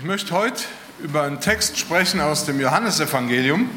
[0.00, 0.64] Ich möchte heute
[1.00, 3.68] über einen Text sprechen aus dem Johannesevangelium.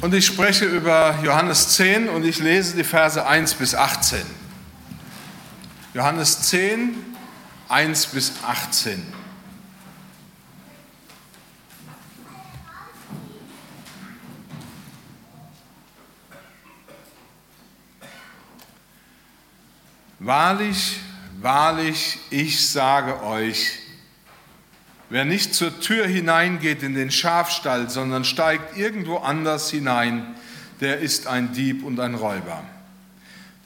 [0.00, 4.20] Und ich spreche über Johannes 10 und ich lese die Verse 1 bis 18.
[5.94, 6.96] Johannes 10,
[7.68, 9.00] 1 bis 18.
[20.18, 20.98] Wahrlich,
[21.44, 23.78] wahrlich, ich sage euch,
[25.10, 30.34] wer nicht zur Tür hineingeht in den Schafstall, sondern steigt irgendwo anders hinein,
[30.80, 32.64] der ist ein Dieb und ein Räuber.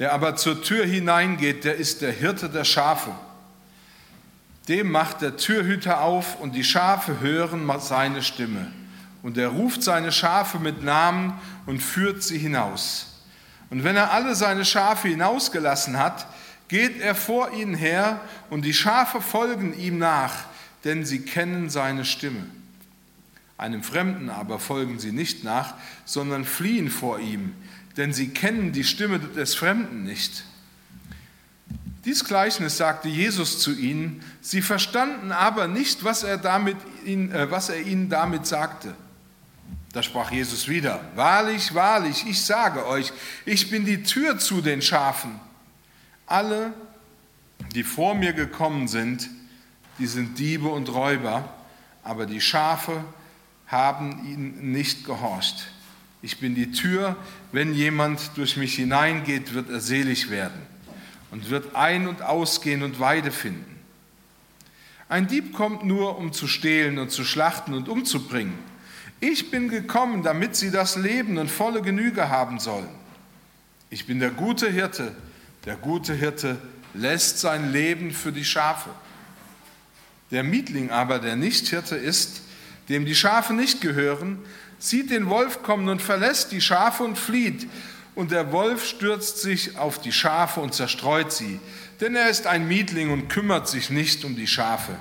[0.00, 3.12] Der aber zur Tür hineingeht, der ist der Hirte der Schafe.
[4.66, 8.72] Dem macht der Türhüter auf und die Schafe hören seine Stimme.
[9.22, 11.32] Und er ruft seine Schafe mit Namen
[11.64, 13.22] und führt sie hinaus.
[13.70, 16.26] Und wenn er alle seine Schafe hinausgelassen hat,
[16.68, 20.44] geht er vor ihnen her und die Schafe folgen ihm nach,
[20.84, 22.46] denn sie kennen seine Stimme.
[23.56, 25.74] Einem Fremden aber folgen sie nicht nach,
[26.04, 27.54] sondern fliehen vor ihm,
[27.96, 30.44] denn sie kennen die Stimme des Fremden nicht.
[32.04, 37.68] Dies Gleichnis sagte Jesus zu ihnen, sie verstanden aber nicht, was er, damit, äh, was
[37.68, 38.94] er ihnen damit sagte.
[39.92, 43.12] Da sprach Jesus wieder, wahrlich, wahrlich, ich sage euch,
[43.44, 45.40] ich bin die Tür zu den Schafen.
[46.28, 46.72] Alle,
[47.74, 49.28] die vor mir gekommen sind,
[49.98, 51.52] die sind Diebe und Räuber,
[52.04, 53.02] aber die Schafe
[53.66, 55.68] haben ihnen nicht gehorcht.
[56.22, 57.16] Ich bin die Tür,
[57.52, 60.60] wenn jemand durch mich hineingeht, wird er selig werden
[61.30, 63.76] und wird ein- und ausgehen und Weide finden.
[65.08, 68.58] Ein Dieb kommt nur, um zu stehlen und zu schlachten und umzubringen.
[69.20, 72.88] Ich bin gekommen, damit sie das Leben und volle Genüge haben sollen.
[73.90, 75.14] Ich bin der gute Hirte.
[75.68, 76.56] Der gute Hirte
[76.94, 78.88] lässt sein Leben für die Schafe.
[80.30, 82.40] Der Mietling aber, der nicht Hirte ist,
[82.88, 84.38] dem die Schafe nicht gehören,
[84.78, 87.68] sieht den Wolf kommen und verlässt die Schafe und flieht.
[88.14, 91.60] Und der Wolf stürzt sich auf die Schafe und zerstreut sie,
[92.00, 94.96] denn er ist ein Mietling und kümmert sich nicht um die Schafe.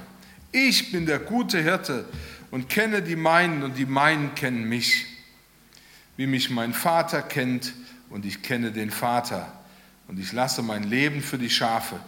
[0.52, 2.04] Ich bin der gute Hirte
[2.52, 5.06] und kenne die meinen und die meinen kennen mich,
[6.18, 7.72] wie mich mein Vater kennt
[8.10, 9.57] und ich kenne den Vater
[10.08, 12.00] und ich lasse mein Leben für die Schafe.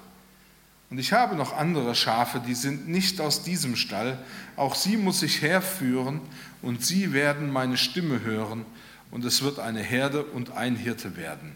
[0.90, 4.18] Und ich habe noch andere Schafe, die sind nicht aus diesem Stall.
[4.56, 6.20] Auch sie muss ich herführen
[6.62, 8.66] und sie werden meine Stimme hören
[9.12, 11.54] und es wird eine Herde und ein Hirte werden.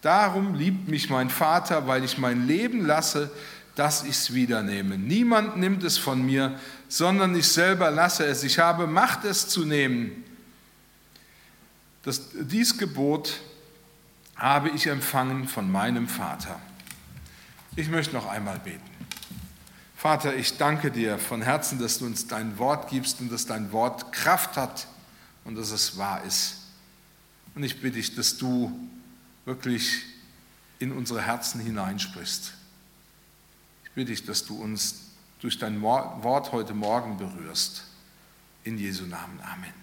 [0.00, 3.30] Darum liebt mich mein Vater, weil ich mein Leben lasse,
[3.76, 4.98] dass ich es wiedernehme.
[4.98, 6.58] Niemand nimmt es von mir,
[6.88, 8.42] sondern ich selber lasse es.
[8.42, 10.24] Ich habe Macht, es zu nehmen.
[12.02, 13.40] Das, dies Gebot
[14.36, 16.60] habe ich empfangen von meinem Vater.
[17.76, 18.80] Ich möchte noch einmal beten.
[19.96, 23.70] Vater, ich danke dir von Herzen, dass du uns dein Wort gibst und dass dein
[23.70, 24.88] Wort Kraft hat
[25.44, 26.56] und dass es wahr ist.
[27.54, 28.72] Und ich bitte dich, dass du
[29.44, 30.02] wirklich
[30.78, 32.52] in unsere Herzen hineinsprichst.
[33.84, 37.84] Ich bitte dich, dass du uns durch dein Wort heute Morgen berührst.
[38.64, 39.40] In Jesu Namen.
[39.42, 39.81] Amen.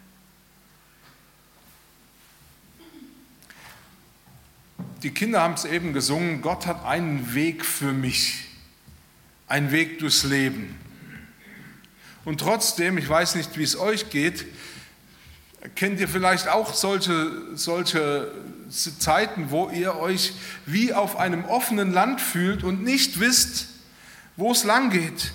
[5.04, 8.46] Die Kinder haben es eben gesungen, Gott hat einen Weg für mich,
[9.48, 10.76] einen Weg durchs Leben.
[12.26, 14.46] Und trotzdem, ich weiß nicht, wie es euch geht,
[15.76, 18.30] kennt ihr vielleicht auch solche, solche
[18.70, 20.34] Zeiten, wo ihr euch
[20.66, 23.68] wie auf einem offenen Land fühlt und nicht wisst,
[24.36, 25.32] wo es lang geht.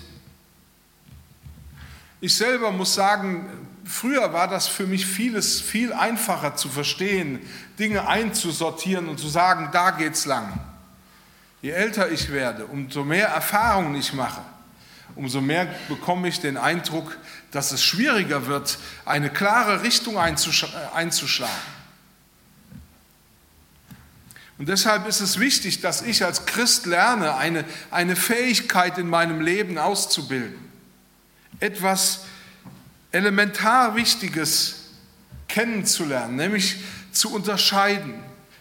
[2.21, 7.39] Ich selber muss sagen, früher war das für mich vieles viel einfacher zu verstehen,
[7.79, 10.59] Dinge einzusortieren und zu sagen, da geht's lang.
[11.61, 14.41] Je älter ich werde, umso mehr Erfahrungen ich mache,
[15.15, 17.17] umso mehr bekomme ich den Eindruck,
[17.51, 21.53] dass es schwieriger wird, eine klare Richtung einzuschlagen.
[24.57, 29.41] Und deshalb ist es wichtig, dass ich als Christ lerne, eine, eine Fähigkeit in meinem
[29.41, 30.57] Leben auszubilden.
[31.59, 32.21] Etwas
[33.15, 34.75] elementar Wichtiges
[35.47, 36.75] kennenzulernen, nämlich
[37.13, 38.13] zu unterscheiden.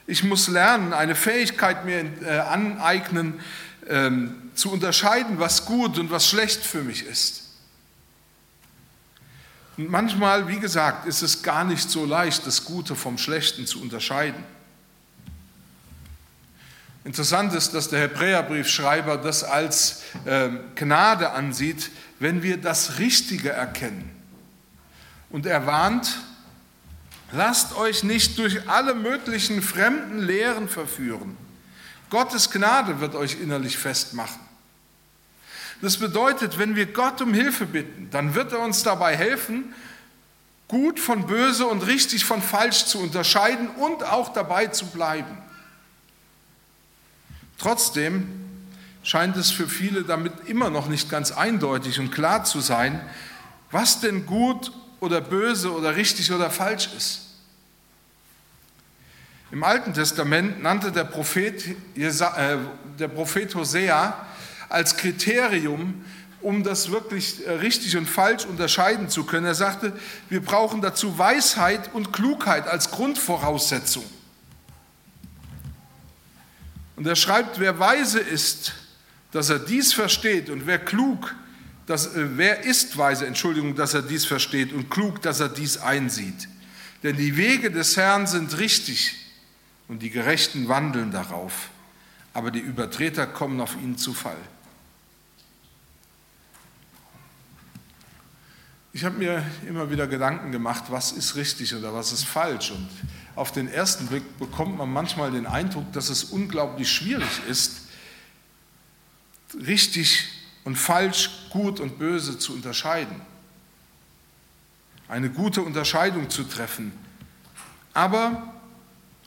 [0.06, 3.41] Ich muss lernen, eine Fähigkeit mir äh, aneignen,
[3.89, 7.43] ähm, zu unterscheiden, was gut und was schlecht für mich ist.
[9.77, 13.83] Und manchmal, wie gesagt, ist es gar nicht so leicht, das Gute vom Schlechten zu
[13.83, 14.45] unterscheiden.
[17.03, 21.91] Interessant ist, dass der Hebräerbriefschreiber das als äh, Gnade ansieht,
[22.21, 24.13] wenn wir das Richtige erkennen.
[25.35, 26.21] Und er warnt,
[27.33, 31.37] lasst euch nicht durch alle möglichen fremden Lehren verführen.
[32.09, 34.39] Gottes Gnade wird euch innerlich festmachen.
[35.83, 39.75] Das bedeutet, wenn wir Gott um Hilfe bitten, dann wird er uns dabei helfen,
[40.69, 45.37] gut von böse und richtig von falsch zu unterscheiden und auch dabei zu bleiben.
[47.59, 48.29] Trotzdem
[49.03, 53.01] scheint es für viele damit immer noch nicht ganz eindeutig und klar zu sein,
[53.73, 54.71] was denn gut
[55.05, 57.21] oder böse oder richtig oder falsch ist.
[59.51, 61.65] Im Alten Testament nannte der Prophet,
[61.95, 62.11] äh,
[62.99, 64.27] der Prophet Hosea
[64.69, 66.05] als Kriterium,
[66.41, 69.47] um das wirklich äh, richtig und falsch unterscheiden zu können.
[69.47, 69.93] Er sagte,
[70.29, 74.05] wir brauchen dazu Weisheit und Klugheit als Grundvoraussetzung.
[76.97, 78.73] Und er schreibt, wer weise ist,
[79.31, 81.35] dass er dies versteht und wer klug,
[81.87, 85.79] dass, äh, wer ist weise, Entschuldigung, dass er dies versteht und klug, dass er dies
[85.79, 86.49] einsieht.
[87.03, 89.15] Denn die Wege des Herrn sind richtig
[89.89, 91.69] und die Gerechten wandeln darauf,
[92.33, 94.39] aber die Übertreter kommen auf ihn zu Fall.
[98.95, 102.71] Ich habe mir immer wieder Gedanken gemacht, was ist richtig oder was ist falsch.
[102.71, 102.89] Und
[103.35, 107.83] auf den ersten Blick bekommt man manchmal den Eindruck, dass es unglaublich schwierig ist,
[109.67, 110.29] richtig
[110.64, 113.20] und falsch, gut und böse zu unterscheiden.
[115.08, 116.93] Eine gute Unterscheidung zu treffen.
[117.93, 118.55] Aber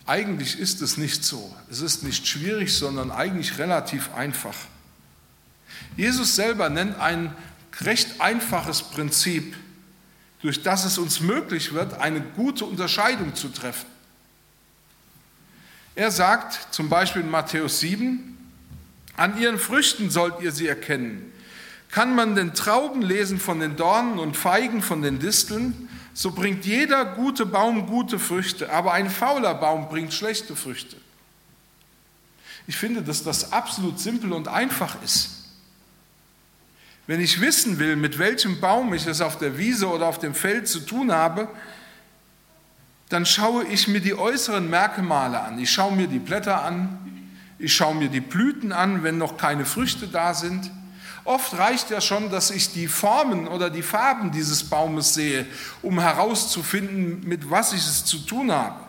[0.05, 1.55] eigentlich ist es nicht so.
[1.69, 4.55] Es ist nicht schwierig, sondern eigentlich relativ einfach.
[5.95, 7.35] Jesus selber nennt ein
[7.81, 9.55] recht einfaches Prinzip,
[10.41, 13.87] durch das es uns möglich wird, eine gute Unterscheidung zu treffen.
[15.95, 18.36] Er sagt zum Beispiel in Matthäus 7,
[19.17, 21.33] an ihren Früchten sollt ihr sie erkennen.
[21.91, 25.89] Kann man den Trauben lesen von den Dornen und Feigen von den Disteln?
[26.17, 30.95] so bringt jeder gute Baum gute Früchte, aber ein fauler Baum bringt schlechte Früchte.
[32.65, 35.29] Ich finde, dass das absolut simpel und einfach ist.
[37.05, 40.33] Wenn ich wissen will, mit welchem Baum ich es auf der Wiese oder auf dem
[40.33, 41.49] Feld zu tun habe,
[43.09, 45.59] dann schaue ich mir die äußeren Merkmale an.
[45.59, 47.26] Ich schaue mir die Blätter an,
[47.59, 50.71] ich schaue mir die Blüten an, wenn noch keine Früchte da sind.
[51.23, 55.45] Oft reicht ja schon, dass ich die Formen oder die Farben dieses Baumes sehe,
[55.81, 58.79] um herauszufinden, mit was ich es zu tun habe.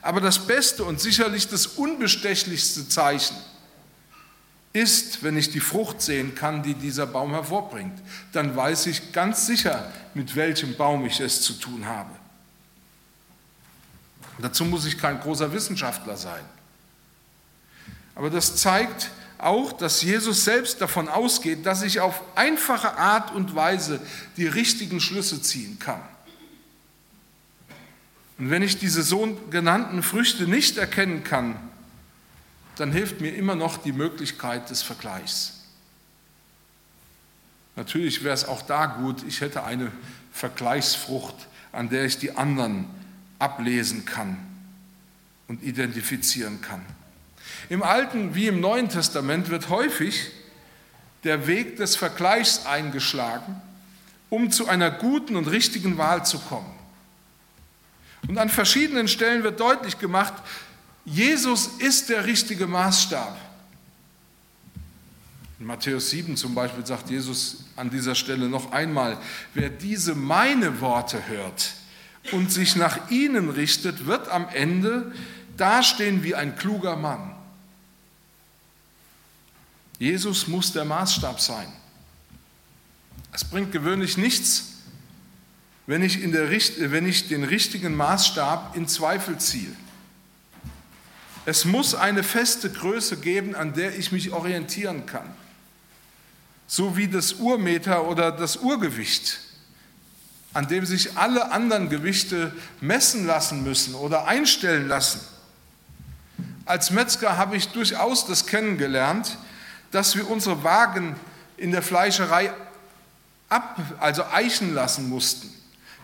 [0.00, 3.36] Aber das beste und sicherlich das unbestechlichste Zeichen
[4.72, 8.02] ist, wenn ich die Frucht sehen kann, die dieser Baum hervorbringt.
[8.32, 12.10] Dann weiß ich ganz sicher, mit welchem Baum ich es zu tun habe.
[14.38, 16.44] Dazu muss ich kein großer Wissenschaftler sein.
[18.14, 23.54] Aber das zeigt, auch, dass Jesus selbst davon ausgeht, dass ich auf einfache Art und
[23.54, 24.00] Weise
[24.36, 26.00] die richtigen Schlüsse ziehen kann.
[28.38, 31.56] Und wenn ich diese so genannten Früchte nicht erkennen kann,
[32.76, 35.60] dann hilft mir immer noch die Möglichkeit des Vergleichs.
[37.76, 39.92] Natürlich wäre es auch da gut, ich hätte eine
[40.32, 41.34] Vergleichsfrucht,
[41.72, 42.86] an der ich die anderen
[43.38, 44.38] ablesen kann
[45.48, 46.82] und identifizieren kann.
[47.68, 50.30] Im Alten wie im Neuen Testament wird häufig
[51.24, 53.60] der Weg des Vergleichs eingeschlagen,
[54.28, 56.70] um zu einer guten und richtigen Wahl zu kommen.
[58.28, 60.34] Und an verschiedenen Stellen wird deutlich gemacht,
[61.04, 63.36] Jesus ist der richtige Maßstab.
[65.60, 69.18] In Matthäus 7 zum Beispiel sagt Jesus an dieser Stelle noch einmal,
[69.52, 71.74] wer diese meine Worte hört
[72.32, 75.12] und sich nach ihnen richtet, wird am Ende
[75.56, 77.33] dastehen wie ein kluger Mann.
[79.98, 81.72] Jesus muss der Maßstab sein.
[83.32, 84.74] Es bringt gewöhnlich nichts,
[85.86, 89.74] wenn ich, in der, wenn ich den richtigen Maßstab in Zweifel ziehe.
[91.46, 95.28] Es muss eine feste Größe geben, an der ich mich orientieren kann.
[96.66, 99.40] So wie das Urmeter oder das Urgewicht,
[100.54, 105.20] an dem sich alle anderen Gewichte messen lassen müssen oder einstellen lassen.
[106.64, 109.36] Als Metzger habe ich durchaus das kennengelernt,
[109.94, 111.14] dass wir unsere Wagen
[111.56, 112.52] in der Fleischerei
[113.48, 115.48] ab, also eichen lassen mussten.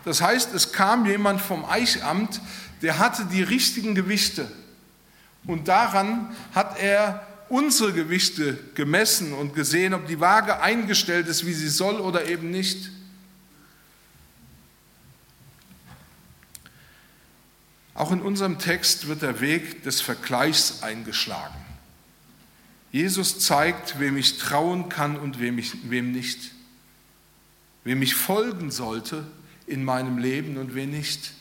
[0.05, 2.41] Das heißt, es kam jemand vom Eichamt,
[2.83, 4.51] der hatte die richtigen Gewichte.
[5.45, 11.53] Und daran hat er unsere Gewichte gemessen und gesehen, ob die Waage eingestellt ist, wie
[11.53, 12.91] sie soll oder eben nicht.
[17.95, 21.60] Auch in unserem Text wird der Weg des Vergleichs eingeschlagen.
[22.93, 26.53] Jesus zeigt, wem ich trauen kann und wem, ich, wem nicht.
[27.85, 29.25] Wem ich folgen sollte
[29.67, 31.33] in meinem Leben und wem nicht.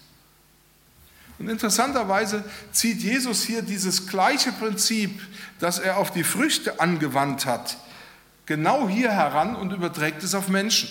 [1.39, 5.22] Und interessanterweise zieht Jesus hier dieses gleiche Prinzip,
[5.60, 7.77] das er auf die Früchte angewandt hat,
[8.46, 10.89] genau hier heran und überträgt es auf Menschen.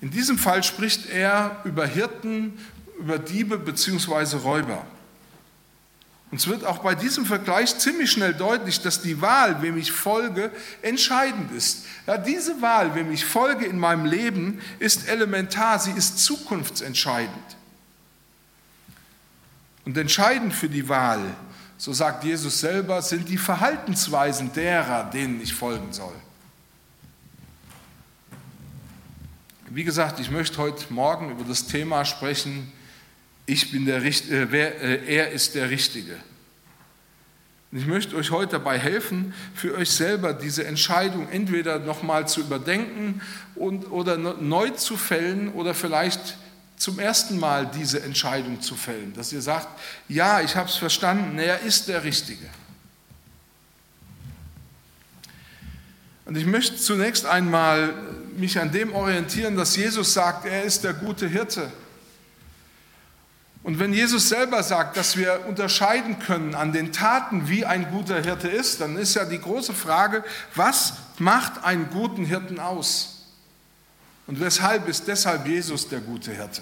[0.00, 2.58] In diesem Fall spricht er über Hirten,
[2.98, 4.36] über Diebe bzw.
[4.36, 4.84] Räuber.
[6.34, 9.92] Und es wird auch bei diesem Vergleich ziemlich schnell deutlich, dass die Wahl, wem ich
[9.92, 10.50] folge,
[10.82, 11.84] entscheidend ist.
[12.08, 17.56] Ja, diese Wahl, wem ich folge in meinem Leben, ist elementar, sie ist zukunftsentscheidend.
[19.84, 21.20] Und entscheidend für die Wahl,
[21.78, 26.16] so sagt Jesus selber, sind die Verhaltensweisen derer, denen ich folgen soll.
[29.68, 32.72] Wie gesagt, ich möchte heute Morgen über das Thema sprechen,
[33.46, 36.16] ich bin der, äh, wer, äh, er ist der Richtige.
[37.70, 42.40] Und ich möchte euch heute dabei helfen, für euch selber diese Entscheidung entweder nochmal zu
[42.40, 43.20] überdenken
[43.56, 46.38] und, oder neu zu fällen oder vielleicht
[46.76, 49.68] zum ersten Mal diese Entscheidung zu fällen, dass ihr sagt,
[50.08, 52.46] ja, ich habe es verstanden, er ist der Richtige.
[56.26, 57.92] Und ich möchte zunächst einmal
[58.36, 61.70] mich an dem orientieren, dass Jesus sagt, er ist der gute Hirte.
[63.64, 68.20] Und wenn Jesus selber sagt, dass wir unterscheiden können an den Taten, wie ein guter
[68.20, 70.22] Hirte ist, dann ist ja die große Frage,
[70.54, 73.24] was macht einen guten Hirten aus?
[74.26, 76.60] Und weshalb ist deshalb Jesus der gute Hirte?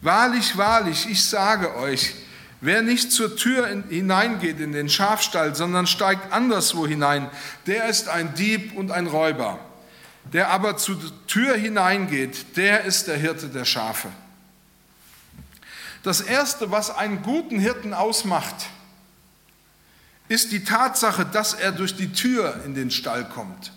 [0.00, 2.14] Wahrlich, wahrlich, ich sage euch,
[2.62, 7.28] wer nicht zur Tür hineingeht in den Schafstall, sondern steigt anderswo hinein,
[7.66, 9.58] der ist ein Dieb und ein Räuber.
[10.32, 14.08] Der aber zur Tür hineingeht, der ist der Hirte der Schafe.
[16.02, 18.54] Das Erste, was einen guten Hirten ausmacht,
[20.28, 23.72] ist die Tatsache, dass er durch die Tür in den Stall kommt.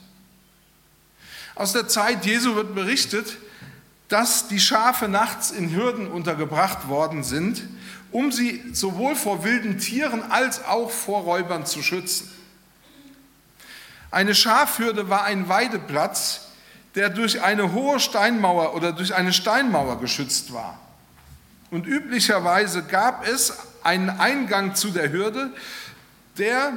[1.55, 3.37] Aus der Zeit Jesu wird berichtet,
[4.07, 7.63] dass die Schafe nachts in Hürden untergebracht worden sind,
[8.11, 12.31] um sie sowohl vor wilden Tieren als auch vor Räubern zu schützen.
[14.11, 16.41] Eine Schafhürde war ein Weideplatz,
[16.93, 20.79] der durch eine hohe Steinmauer oder durch eine Steinmauer geschützt war.
[21.73, 25.49] Und üblicherweise gab es einen Eingang zu der Hürde,
[26.37, 26.71] der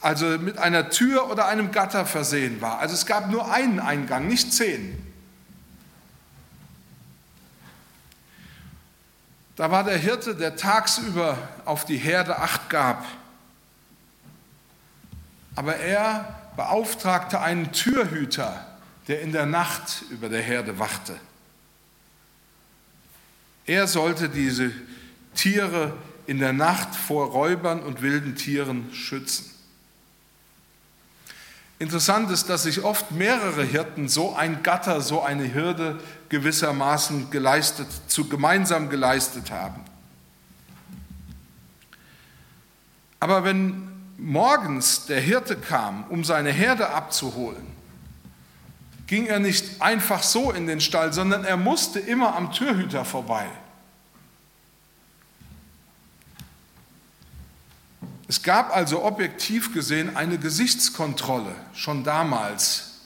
[0.00, 2.78] also mit einer Tür oder einem Gatter versehen war.
[2.78, 5.06] Also es gab nur einen Eingang, nicht zehn.
[9.56, 13.04] Da war der Hirte, der tagsüber auf die Herde acht gab.
[15.56, 18.66] Aber er beauftragte einen Türhüter,
[19.08, 21.20] der in der Nacht über der Herde wachte.
[23.70, 24.72] Er sollte diese
[25.36, 25.96] Tiere
[26.26, 29.48] in der Nacht vor Räubern und wilden Tieren schützen.
[31.78, 36.00] Interessant ist, dass sich oft mehrere Hirten so ein Gatter, so eine Hürde
[36.30, 39.84] gewissermaßen geleistet, zu gemeinsam geleistet haben.
[43.20, 47.68] Aber wenn morgens der Hirte kam, um seine Herde abzuholen,
[49.10, 53.44] ging er nicht einfach so in den Stall, sondern er musste immer am Türhüter vorbei.
[58.28, 63.00] Es gab also objektiv gesehen eine Gesichtskontrolle schon damals.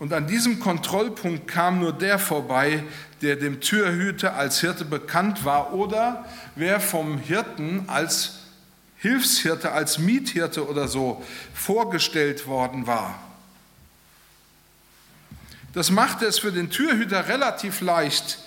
[0.00, 2.82] Und an diesem Kontrollpunkt kam nur der vorbei,
[3.22, 6.24] der dem Türhüter als Hirte bekannt war oder
[6.56, 8.40] wer vom Hirten als
[8.96, 11.22] Hilfshirte, als Miethirte oder so
[11.54, 13.29] vorgestellt worden war.
[15.72, 18.38] Das machte es für den Türhüter relativ leicht,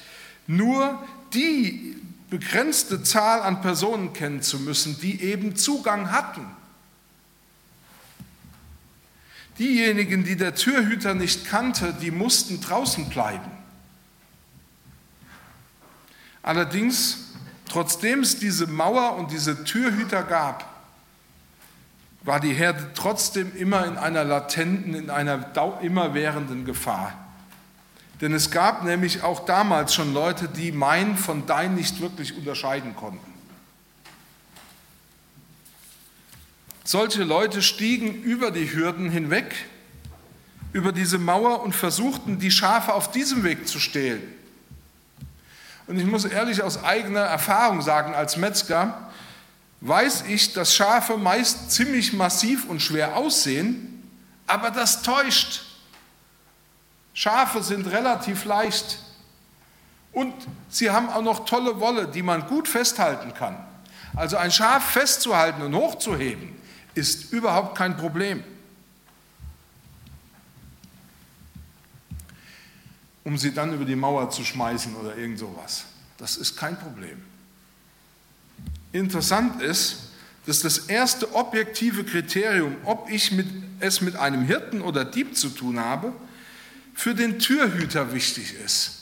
[0.45, 1.01] nur
[1.33, 1.95] die
[2.29, 6.45] begrenzte Zahl an Personen kennen zu müssen, die eben Zugang hatten.
[9.59, 13.51] Diejenigen, die der Türhüter nicht kannte, die mussten draußen bleiben.
[16.41, 17.19] Allerdings,
[17.69, 20.72] trotzdem es diese Mauer und diese Türhüter gab,
[22.23, 25.51] war die Herde trotzdem immer in einer latenten, in einer
[25.81, 27.13] immerwährenden Gefahr.
[28.21, 32.95] Denn es gab nämlich auch damals schon Leute, die mein von dein nicht wirklich unterscheiden
[32.95, 33.33] konnten.
[36.85, 39.53] Solche Leute stiegen über die Hürden hinweg,
[40.71, 44.21] über diese Mauer und versuchten, die Schafe auf diesem Weg zu stehlen.
[45.87, 49.11] Und ich muss ehrlich aus eigener Erfahrung sagen, als Metzger
[49.85, 54.09] weiß ich, dass Schafe meist ziemlich massiv und schwer aussehen,
[54.47, 55.61] aber das täuscht.
[57.13, 58.99] Schafe sind relativ leicht
[60.13, 60.33] und
[60.69, 63.57] sie haben auch noch tolle Wolle, die man gut festhalten kann.
[64.15, 66.55] Also ein Schaf festzuhalten und hochzuheben
[66.95, 68.43] ist überhaupt kein Problem.
[73.25, 75.85] Um sie dann über die Mauer zu schmeißen oder irgend sowas.
[76.17, 77.32] Das ist kein Problem.
[78.93, 79.97] Interessant ist,
[80.45, 83.47] Das ist das erste objektive Kriterium, ob ich mit,
[83.79, 86.13] es mit einem Hirten oder Dieb zu tun habe,
[86.93, 88.99] für den Türhüter wichtig ist.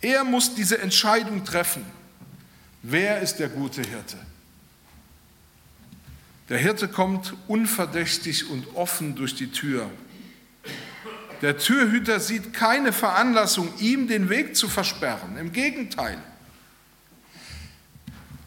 [0.00, 1.84] Er muss diese Entscheidung treffen.
[2.82, 4.18] Wer ist der gute Hirte?
[6.50, 9.90] Der Hirte kommt unverdächtig und offen durch die Tür.
[11.42, 15.36] Der Türhüter sieht keine Veranlassung, ihm den Weg zu versperren.
[15.38, 16.18] Im Gegenteil.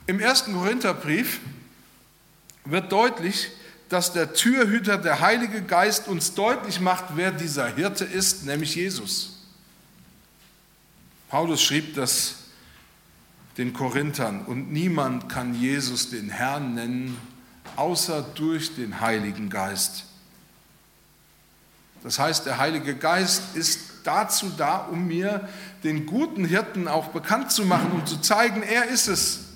[0.10, 1.40] Im ersten Korintherbrief
[2.66, 3.52] wird deutlich,
[3.90, 9.38] dass der Türhüter, der Heilige Geist, uns deutlich macht, wer dieser Hirte ist, nämlich Jesus.
[11.30, 12.38] Paulus schrieb das
[13.60, 17.16] den Korinthern und niemand kann Jesus den Herrn nennen,
[17.76, 20.06] außer durch den Heiligen Geist.
[22.02, 25.48] Das heißt, der Heilige Geist ist dazu da, um mir
[25.84, 29.49] den guten Hirten auch bekannt zu machen und zu zeigen, er ist es.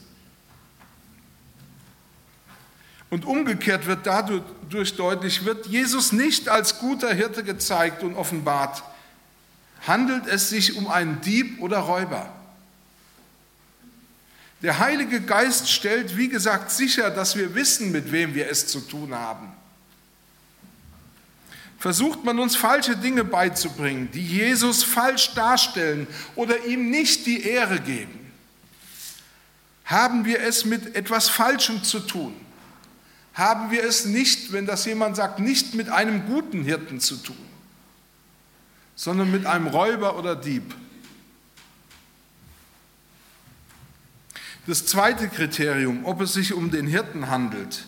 [3.14, 8.82] Und umgekehrt wird dadurch deutlich, wird Jesus nicht als guter Hirte gezeigt und offenbart,
[9.86, 12.34] handelt es sich um einen Dieb oder Räuber.
[14.64, 18.80] Der Heilige Geist stellt, wie gesagt, sicher, dass wir wissen, mit wem wir es zu
[18.80, 19.52] tun haben.
[21.78, 27.80] Versucht man uns falsche Dinge beizubringen, die Jesus falsch darstellen oder ihm nicht die Ehre
[27.80, 28.32] geben,
[29.86, 32.43] haben wir es mit etwas Falschem zu tun.
[33.34, 37.36] Haben wir es nicht, wenn das jemand sagt, nicht mit einem guten Hirten zu tun,
[38.96, 40.76] sondern mit einem Räuber oder Dieb.
[44.68, 47.86] Das zweite Kriterium, ob es sich um den Hirten handelt,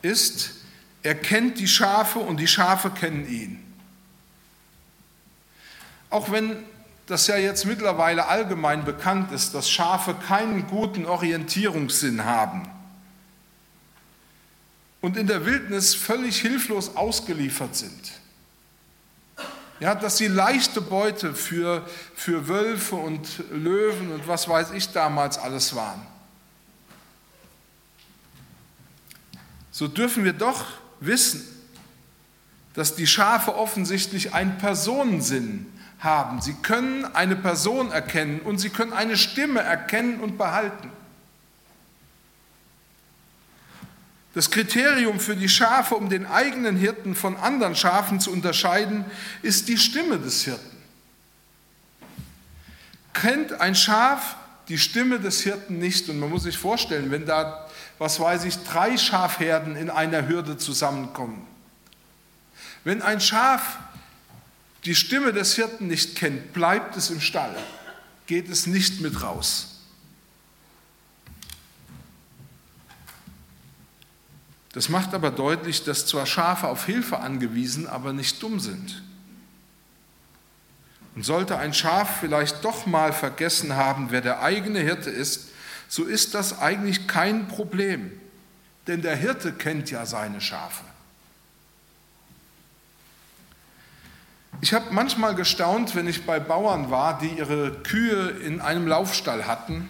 [0.00, 0.54] ist,
[1.02, 3.62] er kennt die Schafe und die Schafe kennen ihn.
[6.10, 6.56] Auch wenn
[7.06, 12.68] das ja jetzt mittlerweile allgemein bekannt ist, dass Schafe keinen guten Orientierungssinn haben
[15.00, 18.12] und in der Wildnis völlig hilflos ausgeliefert sind.
[19.80, 25.38] Ja, dass sie leichte Beute für, für Wölfe und Löwen und was weiß ich damals
[25.38, 26.04] alles waren.
[29.70, 30.64] So dürfen wir doch
[30.98, 31.46] wissen,
[32.74, 35.66] dass die Schafe offensichtlich einen Personensinn
[36.00, 36.40] haben.
[36.40, 40.90] Sie können eine Person erkennen und sie können eine Stimme erkennen und behalten.
[44.34, 49.04] Das Kriterium für die Schafe, um den eigenen Hirten von anderen Schafen zu unterscheiden,
[49.42, 50.76] ist die Stimme des Hirten.
[53.14, 54.36] Kennt ein Schaf
[54.68, 58.58] die Stimme des Hirten nicht, und man muss sich vorstellen, wenn da, was weiß ich,
[58.64, 61.46] drei Schafherden in einer Hürde zusammenkommen.
[62.84, 63.78] Wenn ein Schaf
[64.84, 67.56] die Stimme des Hirten nicht kennt, bleibt es im Stall,
[68.26, 69.67] geht es nicht mit raus.
[74.72, 79.02] Das macht aber deutlich, dass zwar Schafe auf Hilfe angewiesen, aber nicht dumm sind.
[81.14, 85.48] Und sollte ein Schaf vielleicht doch mal vergessen haben, wer der eigene Hirte ist,
[85.88, 88.12] so ist das eigentlich kein Problem,
[88.86, 90.84] denn der Hirte kennt ja seine Schafe.
[94.60, 99.46] Ich habe manchmal gestaunt, wenn ich bei Bauern war, die ihre Kühe in einem Laufstall
[99.46, 99.88] hatten.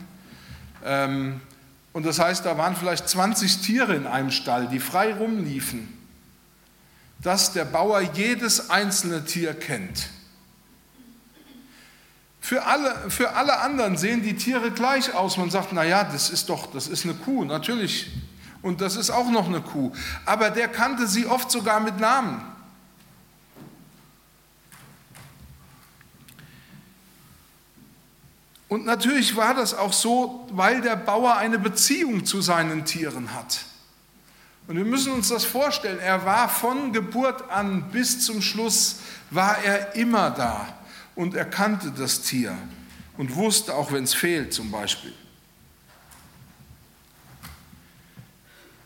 [0.85, 1.41] Ähm,
[1.99, 5.99] und das heißt, da waren vielleicht 20 Tiere in einem Stall, die frei rumliefen,
[7.21, 10.09] dass der Bauer jedes einzelne Tier kennt.
[12.41, 15.39] Für alle, für alle anderen sehen die Tiere gleich aus.
[15.39, 18.13] Man sagt, naja, das ist doch, das ist eine Kuh, natürlich.
[18.63, 19.91] Und das ist auch noch eine Kuh.
[20.25, 22.41] Aber der kannte sie oft sogar mit Namen.
[28.69, 33.65] Und natürlich war das auch so, weil der Bauer eine Beziehung zu seinen Tieren hat.
[34.67, 39.01] Und wir müssen uns das vorstellen, er war von Geburt an bis zum Schluss,
[39.31, 40.69] war er immer da
[41.15, 42.57] und er kannte das Tier
[43.17, 45.15] und wusste auch, wenn es fehlt zum Beispiel.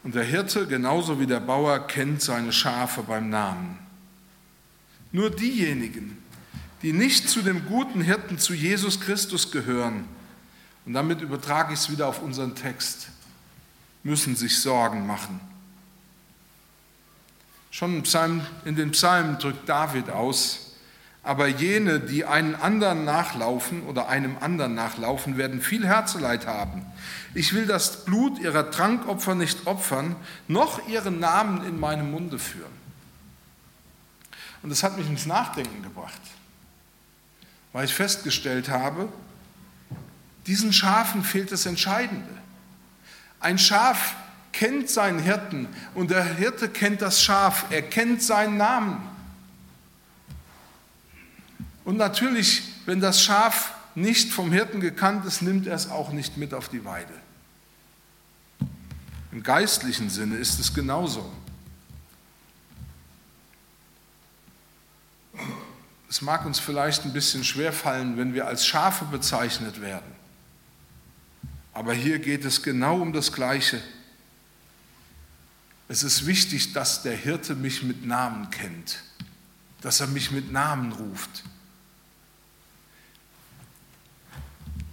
[0.04, 3.78] Und der Hirte, genauso wie der Bauer, kennt seine Schafe beim Namen.
[5.10, 6.21] Nur diejenigen,
[6.82, 10.04] die nicht zu dem guten Hirten, zu Jesus Christus gehören,
[10.84, 13.08] und damit übertrage ich es wieder auf unseren Text,
[14.02, 15.40] müssen sich Sorgen machen.
[17.70, 18.02] Schon
[18.64, 20.72] in den Psalmen drückt David aus,
[21.22, 26.84] aber jene, die einen anderen nachlaufen oder einem anderen nachlaufen, werden viel Herzeleid haben.
[27.32, 30.16] Ich will das Blut ihrer Trankopfer nicht opfern,
[30.48, 32.82] noch ihren Namen in meinem Munde führen.
[34.64, 36.20] Und das hat mich ins Nachdenken gebracht
[37.72, 39.08] weil ich festgestellt habe,
[40.46, 42.28] diesen Schafen fehlt das Entscheidende.
[43.40, 44.16] Ein Schaf
[44.52, 49.08] kennt seinen Hirten und der Hirte kennt das Schaf, er kennt seinen Namen.
[51.84, 56.36] Und natürlich, wenn das Schaf nicht vom Hirten gekannt ist, nimmt er es auch nicht
[56.36, 57.12] mit auf die Weide.
[59.32, 61.30] Im geistlichen Sinne ist es genauso.
[66.12, 70.12] Es mag uns vielleicht ein bisschen schwer fallen, wenn wir als Schafe bezeichnet werden.
[71.72, 73.80] Aber hier geht es genau um das Gleiche.
[75.88, 79.02] Es ist wichtig, dass der Hirte mich mit Namen kennt,
[79.80, 81.44] dass er mich mit Namen ruft.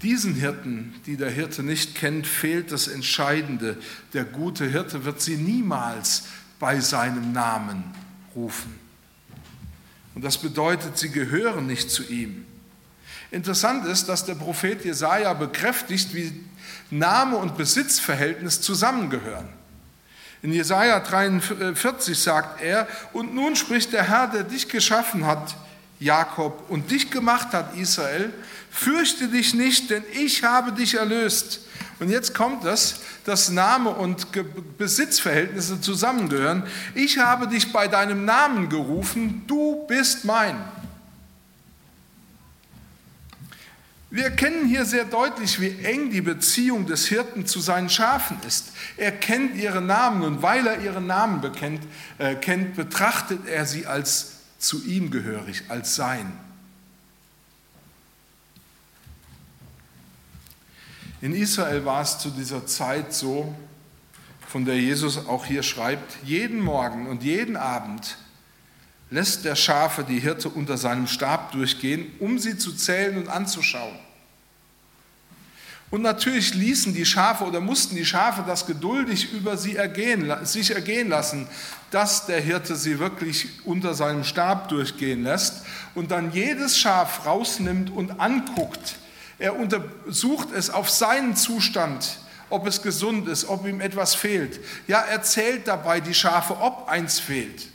[0.01, 3.77] Diesen Hirten, die der Hirte nicht kennt, fehlt das Entscheidende.
[4.13, 6.23] Der gute Hirte wird sie niemals
[6.59, 7.83] bei seinem Namen
[8.33, 8.88] rufen.
[10.19, 12.45] Und das bedeutet, sie gehören nicht zu ihm.
[13.31, 16.43] Interessant ist, dass der Prophet Jesaja bekräftigt, wie
[16.89, 19.47] Name und Besitzverhältnis zusammengehören.
[20.41, 25.55] In Jesaja 43 sagt er: Und nun spricht der Herr, der dich geschaffen hat,
[26.01, 28.33] Jakob, und dich gemacht hat, Israel,
[28.69, 31.61] fürchte dich nicht, denn ich habe dich erlöst.
[31.99, 34.27] Und jetzt kommt es, dass Name und
[34.77, 36.63] Besitzverhältnisse zusammengehören.
[36.95, 40.55] Ich habe dich bei deinem Namen gerufen, du bist mein.
[44.11, 48.71] Wir erkennen hier sehr deutlich, wie eng die Beziehung des Hirten zu seinen Schafen ist.
[48.97, 51.83] Er kennt ihre Namen und weil er ihre Namen bekennt,
[52.17, 56.31] äh, kennt, betrachtet er sie als zu ihm gehörig, als sein.
[61.21, 63.53] In Israel war es zu dieser Zeit so,
[64.47, 68.17] von der Jesus auch hier schreibt, jeden Morgen und jeden Abend
[69.09, 73.97] lässt der Schafe die Hirte unter seinem Stab durchgehen, um sie zu zählen und anzuschauen.
[75.91, 80.71] Und natürlich ließen die Schafe oder mussten die Schafe das geduldig über sie ergehen, sich
[80.71, 81.47] ergehen lassen,
[81.89, 85.63] dass der Hirte sie wirklich unter seinem Stab durchgehen lässt
[85.95, 88.95] und dann jedes Schaf rausnimmt und anguckt.
[89.39, 94.59] Er untersucht es auf seinen Zustand, ob es gesund ist, ob ihm etwas fehlt.
[94.87, 97.69] Ja, er zählt dabei die Schafe, ob eins fehlt.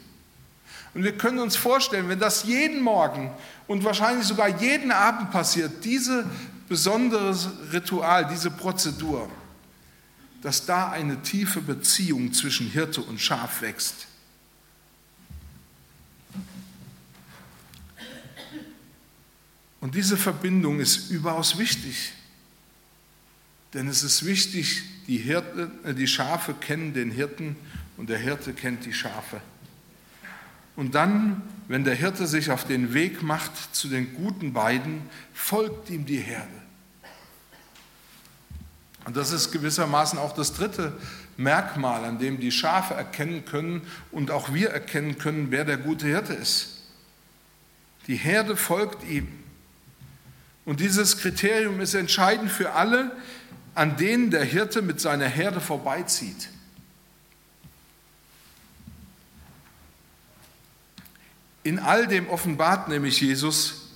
[0.92, 3.32] Und wir können uns vorstellen, wenn das jeden Morgen
[3.66, 6.24] und wahrscheinlich sogar jeden Abend passiert, diese
[6.68, 9.28] besonderes Ritual, diese Prozedur,
[10.42, 14.06] dass da eine tiefe Beziehung zwischen Hirte und Schaf wächst.
[19.84, 22.14] Und diese Verbindung ist überaus wichtig.
[23.74, 27.54] Denn es ist wichtig, die, Hirte, äh, die Schafe kennen den Hirten
[27.98, 29.42] und der Hirte kennt die Schafe.
[30.74, 35.02] Und dann, wenn der Hirte sich auf den Weg macht zu den guten Beiden,
[35.34, 36.62] folgt ihm die Herde.
[39.04, 40.98] Und das ist gewissermaßen auch das dritte
[41.36, 46.06] Merkmal, an dem die Schafe erkennen können und auch wir erkennen können, wer der gute
[46.06, 46.84] Hirte ist.
[48.06, 49.43] Die Herde folgt ihm.
[50.64, 53.16] Und dieses Kriterium ist entscheidend für alle,
[53.74, 56.48] an denen der Hirte mit seiner Herde vorbeizieht.
[61.64, 63.90] In all dem offenbart nämlich Jesus,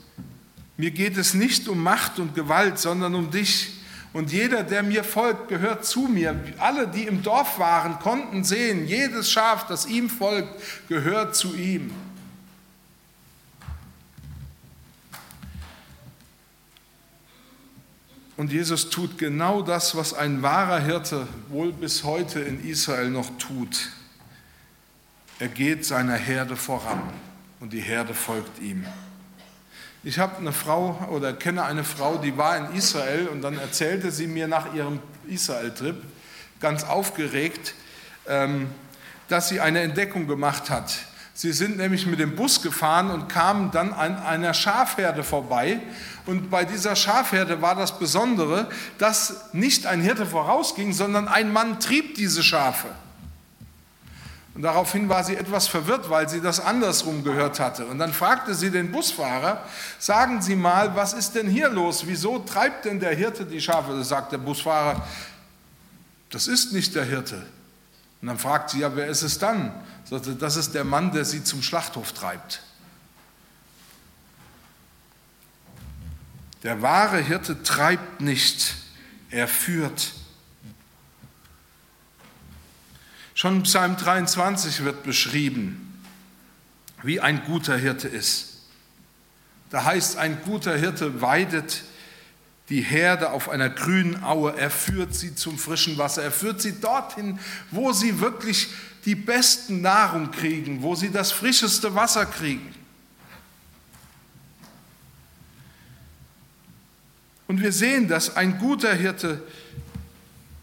[0.76, 3.74] mir geht es nicht um Macht und Gewalt, sondern um dich.
[4.12, 6.38] Und jeder, der mir folgt, gehört zu mir.
[6.58, 10.48] Alle, die im Dorf waren, konnten sehen, jedes Schaf, das ihm folgt,
[10.88, 11.90] gehört zu ihm.
[18.38, 23.36] Und Jesus tut genau das, was ein wahrer Hirte wohl bis heute in Israel noch
[23.36, 23.88] tut.
[25.40, 27.02] Er geht seiner Herde voran
[27.58, 28.86] und die Herde folgt ihm.
[30.04, 34.12] Ich habe eine Frau oder kenne eine Frau, die war in Israel und dann erzählte
[34.12, 36.00] sie mir nach ihrem Israel-Trip
[36.60, 37.74] ganz aufgeregt,
[38.28, 38.68] ähm,
[39.26, 41.07] dass sie eine Entdeckung gemacht hat.
[41.38, 45.78] Sie sind nämlich mit dem Bus gefahren und kamen dann an einer Schafherde vorbei.
[46.26, 51.78] Und bei dieser Schafherde war das Besondere, dass nicht ein Hirte vorausging, sondern ein Mann
[51.78, 52.88] trieb diese Schafe.
[54.56, 57.86] Und daraufhin war sie etwas verwirrt, weil sie das andersrum gehört hatte.
[57.86, 59.62] Und dann fragte sie den Busfahrer,
[60.00, 62.08] sagen Sie mal, was ist denn hier los?
[62.08, 63.92] Wieso treibt denn der Hirte die Schafe?
[63.92, 65.06] Da sagt der Busfahrer,
[66.30, 67.46] das ist nicht der Hirte.
[68.20, 69.72] Und dann fragt sie, ja, wer ist es dann?
[70.08, 72.62] Sagte, das ist der Mann, der sie zum Schlachthof treibt.
[76.62, 78.74] Der wahre Hirte treibt nicht,
[79.30, 80.14] er führt.
[83.34, 86.02] Schon Psalm 23 wird beschrieben,
[87.02, 88.62] wie ein guter Hirte ist.
[89.70, 91.84] Da heißt, ein guter Hirte weidet
[92.68, 96.80] die Herde auf einer grünen Aue, er führt sie zum frischen Wasser, er führt sie
[96.80, 97.38] dorthin,
[97.70, 98.68] wo sie wirklich
[99.04, 102.74] die besten Nahrung kriegen, wo sie das frischeste Wasser kriegen.
[107.46, 109.42] Und wir sehen, dass ein guter Hirte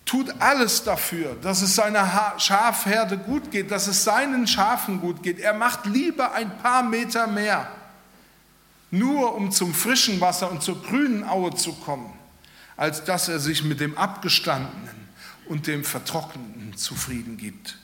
[0.06, 5.39] tut alles dafür, dass es seiner Schafherde gut geht, dass es seinen Schafen gut geht.
[5.39, 7.68] Er macht lieber ein paar Meter mehr,
[8.97, 12.13] nur um zum frischen Wasser und zur grünen Aue zu kommen,
[12.77, 15.10] als dass er sich mit dem Abgestandenen
[15.47, 17.77] und dem Vertrockneten zufrieden gibt.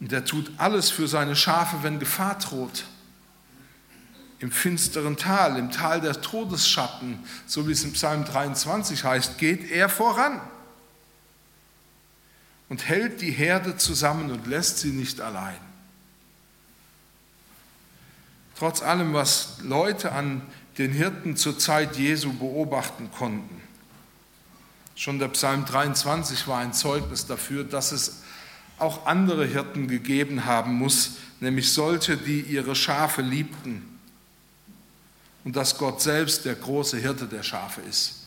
[0.00, 2.84] Und er tut alles für seine Schafe, wenn Gefahr droht
[4.40, 9.70] im finsteren Tal, im Tal der Todesschatten, so wie es im Psalm 23 heißt, geht
[9.70, 10.40] er voran
[12.70, 15.69] und hält die Herde zusammen und lässt sie nicht allein.
[18.60, 20.42] Trotz allem, was Leute an
[20.76, 23.58] den Hirten zur Zeit Jesu beobachten konnten.
[24.94, 28.20] Schon der Psalm 23 war ein Zeugnis dafür, dass es
[28.78, 33.98] auch andere Hirten gegeben haben muss, nämlich solche, die ihre Schafe liebten
[35.44, 38.26] und dass Gott selbst der große Hirte der Schafe ist,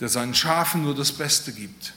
[0.00, 1.94] der seinen Schafen nur das Beste gibt.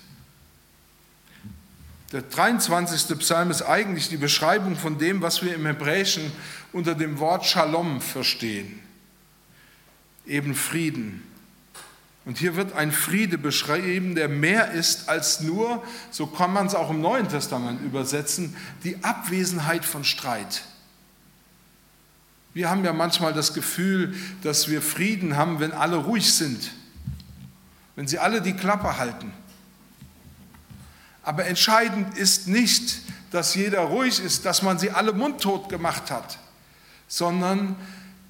[2.12, 3.17] Der 23.
[3.19, 6.32] Psalm ist eigentlich die Beschreibung von dem, was wir im Hebräischen
[6.74, 8.80] unter dem Wort Shalom verstehen,
[10.26, 11.24] eben Frieden.
[12.26, 16.76] Und hier wird ein Friede beschrieben, der mehr ist als nur, so kann man es
[16.76, 20.63] auch im Neuen Testament übersetzen, die Abwesenheit von Streit.
[22.54, 26.71] Wir haben ja manchmal das Gefühl, dass wir Frieden haben, wenn alle ruhig sind,
[27.95, 29.32] wenn sie alle die Klappe halten.
[31.23, 36.38] Aber entscheidend ist nicht, dass jeder ruhig ist, dass man sie alle mundtot gemacht hat,
[37.07, 37.75] sondern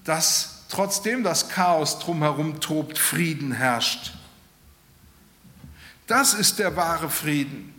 [0.03, 4.13] dass trotzdem das Chaos drumherum tobt, Frieden herrscht.
[6.07, 7.73] Das ist der wahre Frieden.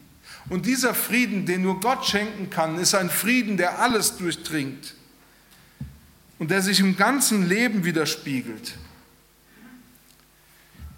[0.48, 4.94] Und dieser Frieden, den nur Gott schenken kann, ist ein Frieden, der alles durchdringt
[6.38, 8.74] und der sich im ganzen Leben widerspiegelt.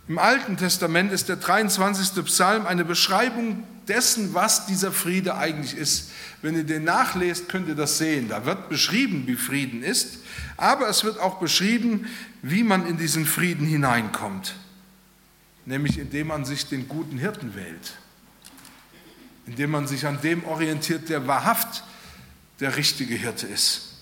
[0.08, 2.24] Im Alten Testament ist der 23.
[2.24, 6.10] Psalm eine Beschreibung dessen, was dieser Friede eigentlich ist.
[6.42, 8.28] Wenn ihr den nachlest, könnt ihr das sehen.
[8.28, 10.18] Da wird beschrieben, wie Frieden ist,
[10.56, 12.06] aber es wird auch beschrieben,
[12.42, 14.54] wie man in diesen Frieden hineinkommt.
[15.66, 17.94] Nämlich indem man sich den guten Hirten wählt,
[19.46, 21.84] indem man sich an dem orientiert, der wahrhaft
[22.60, 23.94] der richtige Hirte ist.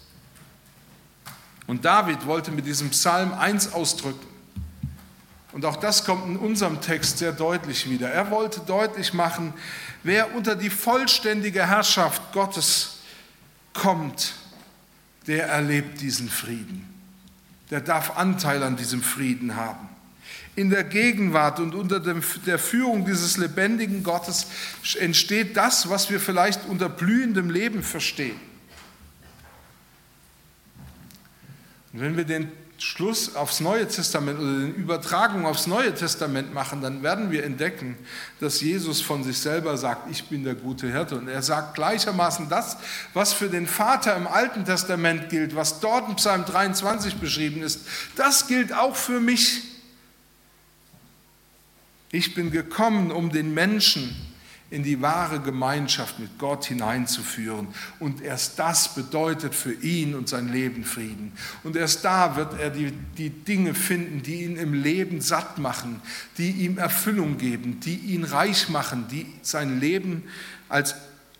[1.67, 4.32] Und David wollte mit diesem Psalm eins ausdrücken.
[5.53, 8.09] Und auch das kommt in unserem Text sehr deutlich wieder.
[8.11, 9.53] Er wollte deutlich machen,
[10.03, 13.01] wer unter die vollständige Herrschaft Gottes
[13.75, 14.35] kommt,
[15.27, 16.89] der erlebt diesen Frieden.
[17.71, 19.89] Der darf Anteil an diesem Frieden haben.
[20.55, 24.47] In der Gegenwart und unter der Führung dieses lebendigen Gottes
[24.99, 28.39] entsteht das, was wir vielleicht unter blühendem Leben verstehen.
[31.93, 32.51] Und wenn wir den
[32.83, 37.97] Schluss aufs Neue Testament oder den Übertragung aufs Neue Testament machen, dann werden wir entdecken,
[38.41, 41.17] dass Jesus von sich selber sagt, ich bin der gute Hirte.
[41.17, 42.77] Und er sagt gleichermaßen das,
[43.15, 47.87] was für den Vater im Alten Testament gilt, was dort in Psalm 23 beschrieben ist,
[48.17, 49.63] das gilt auch für mich.
[52.11, 54.32] Ich bin gekommen, um den Menschen
[54.73, 57.69] in die wahre Gemeinschaft mit Gott hineinzuführen.
[57.99, 61.33] Und erst das bedeutet für ihn und sein Leben Frieden.
[61.63, 66.01] Und erst da wird er die, die Dinge finden, die ihn im Leben satt machen,
[66.39, 70.23] die ihm Erfüllung geben, die ihn reich machen, die sein Leben
[70.71, 70.95] als,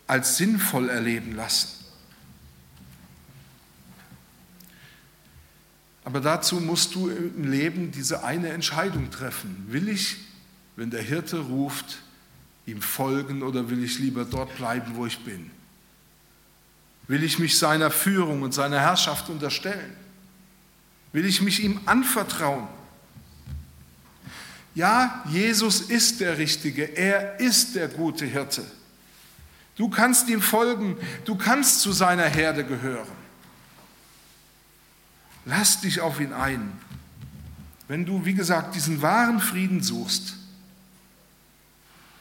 [0.05, 1.69] als sinnvoll erleben lassen.
[6.05, 9.65] Aber dazu musst du im Leben diese eine Entscheidung treffen.
[9.69, 10.17] Will ich,
[10.75, 12.03] wenn der Hirte ruft,
[12.65, 15.51] ihm folgen oder will ich lieber dort bleiben, wo ich bin?
[17.07, 19.95] Will ich mich seiner Führung und seiner Herrschaft unterstellen?
[21.11, 22.67] Will ich mich ihm anvertrauen?
[24.75, 28.65] Ja, Jesus ist der Richtige, er ist der gute Hirte.
[29.75, 33.23] Du kannst ihm folgen, du kannst zu seiner Herde gehören.
[35.45, 36.71] Lass dich auf ihn ein.
[37.87, 40.35] Wenn du, wie gesagt, diesen wahren Frieden suchst,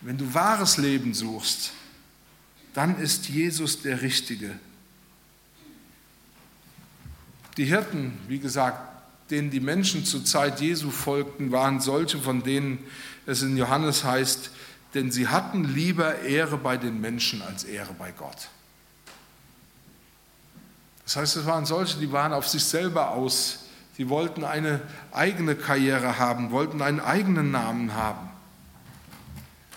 [0.02, 1.72] wenn du wahres Leben suchst,
[2.74, 4.58] dann ist Jesus der Richtige.
[7.56, 8.92] Die Hirten, wie gesagt,
[9.30, 12.78] denen die Menschen zur Zeit Jesu folgten, waren solche, von denen
[13.26, 14.50] es in Johannes heißt,
[14.94, 18.48] denn sie hatten lieber Ehre bei den Menschen als Ehre bei Gott.
[21.04, 23.66] Das heißt, es waren solche, die waren auf sich selber aus.
[23.96, 24.80] Sie wollten eine
[25.12, 28.31] eigene Karriere haben, wollten einen eigenen Namen haben.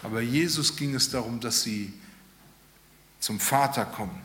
[0.05, 1.91] Aber Jesus ging es darum, dass sie
[3.19, 4.21] zum Vater kommen.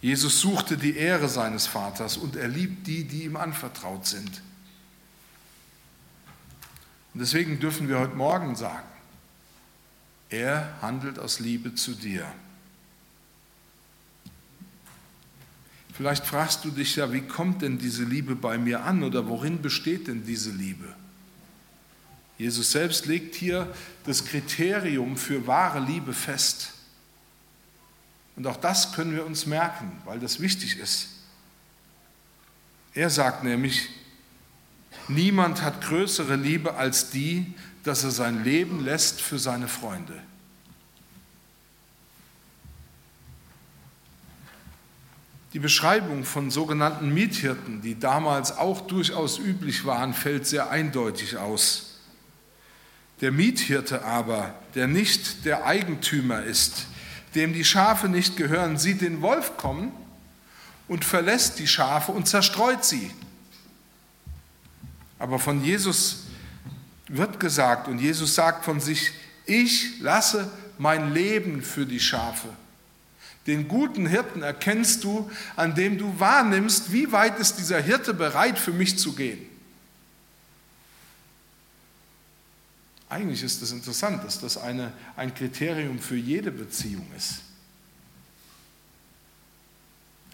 [0.00, 4.40] Jesus suchte die Ehre seines Vaters und er liebt die, die ihm anvertraut sind.
[7.12, 8.88] Und deswegen dürfen wir heute Morgen sagen,
[10.30, 12.24] er handelt aus Liebe zu dir.
[15.92, 19.60] Vielleicht fragst du dich ja, wie kommt denn diese Liebe bei mir an oder worin
[19.60, 20.94] besteht denn diese Liebe?
[22.40, 23.70] Jesus selbst legt hier
[24.06, 26.72] das Kriterium für wahre Liebe fest.
[28.34, 31.08] Und auch das können wir uns merken, weil das wichtig ist.
[32.94, 33.90] Er sagt nämlich,
[35.06, 40.18] niemand hat größere Liebe als die, dass er sein Leben lässt für seine Freunde.
[45.52, 51.89] Die Beschreibung von sogenannten Miethirten, die damals auch durchaus üblich waren, fällt sehr eindeutig aus.
[53.20, 56.86] Der Miethirte aber, der nicht der Eigentümer ist,
[57.34, 59.92] dem die Schafe nicht gehören, sieht den Wolf kommen
[60.88, 63.10] und verlässt die Schafe und zerstreut sie.
[65.18, 66.24] Aber von Jesus
[67.08, 69.12] wird gesagt und Jesus sagt von sich,
[69.44, 72.48] ich lasse mein Leben für die Schafe.
[73.46, 78.58] Den guten Hirten erkennst du, an dem du wahrnimmst, wie weit ist dieser Hirte bereit
[78.58, 79.49] für mich zu gehen.
[83.10, 87.42] Eigentlich ist es das interessant, dass das eine, ein Kriterium für jede Beziehung ist.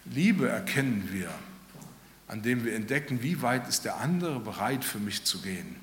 [0.05, 1.33] Liebe erkennen wir,
[2.27, 5.75] an dem wir entdecken, wie weit ist der andere bereit für mich zu gehen.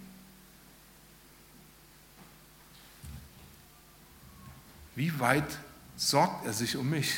[4.95, 5.59] Wie weit
[5.97, 7.13] sorgt er sich um mich?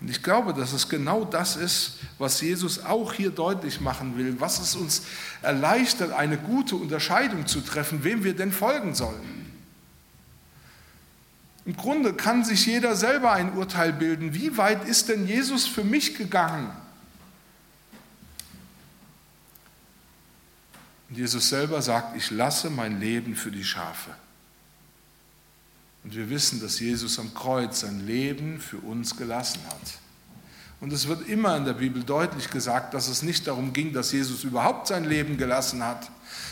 [0.00, 4.38] Und ich glaube, dass es genau das ist, was Jesus auch hier deutlich machen will,
[4.40, 5.02] was es uns
[5.42, 9.46] erleichtert, eine gute Unterscheidung zu treffen, wem wir denn folgen sollen.
[11.64, 15.82] Im Grunde kann sich jeder selber ein Urteil bilden, wie weit ist denn Jesus für
[15.82, 16.70] mich gegangen?
[21.08, 24.10] Und Jesus selber sagt, ich lasse mein Leben für die Schafe.
[26.06, 29.98] Und wir wissen, dass Jesus am Kreuz sein Leben für uns gelassen hat.
[30.80, 34.12] Und es wird immer in der Bibel deutlich gesagt, dass es nicht darum ging, dass
[34.12, 36.08] Jesus überhaupt sein Leben gelassen hat,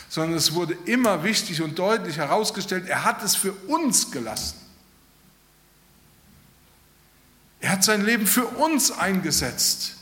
[0.09, 4.57] sondern es wurde immer wichtig und deutlich herausgestellt, er hat es für uns gelassen.
[7.61, 9.95] Er hat sein Leben für uns eingesetzt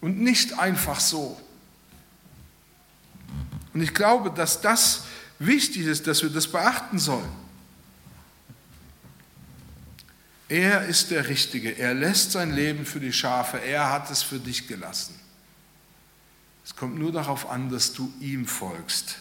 [0.00, 1.40] und nicht einfach so.
[3.72, 5.04] Und ich glaube, dass das
[5.38, 7.43] wichtig ist, dass wir das beachten sollen.
[10.48, 11.78] Er ist der Richtige.
[11.78, 13.58] Er lässt sein Leben für die Schafe.
[13.58, 15.18] Er hat es für dich gelassen.
[16.64, 19.18] Es kommt nur darauf an, dass du ihm folgst.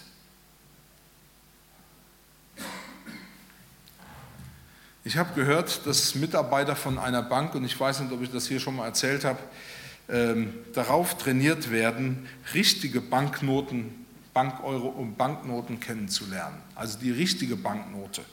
[5.06, 8.48] Ich habe gehört, dass Mitarbeiter von einer Bank, und ich weiß nicht, ob ich das
[8.48, 9.40] hier schon mal erzählt habe,
[10.08, 16.58] ähm, darauf trainiert werden, richtige Banknoten, Bankeuro und Banknoten kennenzulernen.
[16.76, 18.24] Also die richtige Banknote.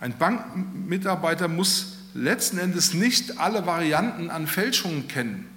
[0.00, 5.50] Ein Bankmitarbeiter muss letzten Endes nicht alle Varianten an Fälschungen kennen.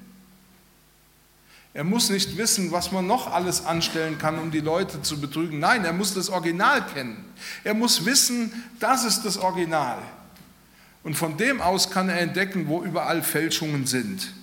[1.73, 5.60] Er muss nicht wissen, was man noch alles anstellen kann, um die Leute zu betrügen.
[5.60, 7.23] Nein, er muss das Original kennen.
[7.63, 10.00] Er muss wissen, das ist das Original.
[11.04, 14.34] Und von dem aus kann er entdecken, wo überall Fälschungen sind.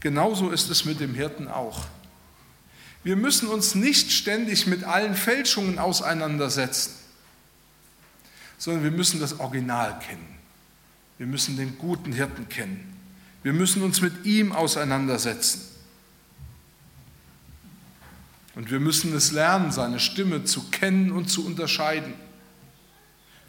[0.00, 1.84] Genauso ist es mit dem Hirten auch.
[3.02, 7.03] Wir müssen uns nicht ständig mit allen Fälschungen auseinandersetzen
[8.64, 10.38] sondern wir müssen das Original kennen.
[11.18, 12.96] Wir müssen den guten Hirten kennen.
[13.42, 15.60] Wir müssen uns mit ihm auseinandersetzen.
[18.54, 22.14] Und wir müssen es lernen, seine Stimme zu kennen und zu unterscheiden.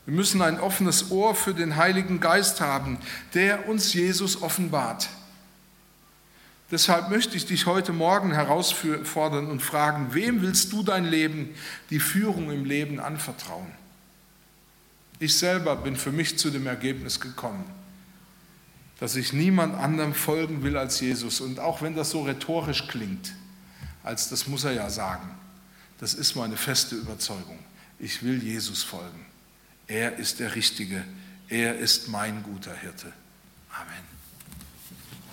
[0.05, 2.97] Wir müssen ein offenes Ohr für den Heiligen Geist haben,
[3.33, 5.07] der uns Jesus offenbart.
[6.71, 11.55] Deshalb möchte ich dich heute Morgen herausfordern und fragen, wem willst du dein Leben,
[11.89, 13.84] die Führung im Leben anvertrauen?
[15.19, 17.63] Ich selber bin für mich zu dem Ergebnis gekommen,
[18.99, 21.41] dass ich niemand anderem folgen will als Jesus.
[21.41, 23.33] Und auch wenn das so rhetorisch klingt,
[24.03, 25.29] als das muss er ja sagen,
[25.99, 27.59] das ist meine feste Überzeugung.
[27.99, 29.25] Ich will Jesus folgen.
[29.87, 31.03] Er ist der Richtige.
[31.47, 33.13] Er ist mein guter Hirte.
[33.71, 34.14] Amen.